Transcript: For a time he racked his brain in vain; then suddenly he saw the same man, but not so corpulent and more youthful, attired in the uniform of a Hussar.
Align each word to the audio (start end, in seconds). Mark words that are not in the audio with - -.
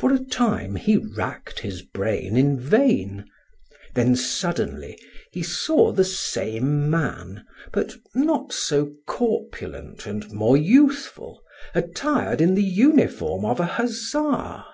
For 0.00 0.12
a 0.12 0.18
time 0.18 0.74
he 0.74 0.96
racked 0.96 1.60
his 1.60 1.80
brain 1.82 2.36
in 2.36 2.58
vain; 2.58 3.26
then 3.94 4.16
suddenly 4.16 4.98
he 5.30 5.44
saw 5.44 5.92
the 5.92 6.04
same 6.04 6.90
man, 6.90 7.46
but 7.70 7.94
not 8.12 8.52
so 8.52 8.90
corpulent 9.06 10.04
and 10.04 10.32
more 10.32 10.56
youthful, 10.56 11.44
attired 11.76 12.40
in 12.40 12.56
the 12.56 12.64
uniform 12.64 13.44
of 13.44 13.60
a 13.60 13.66
Hussar. 13.66 14.64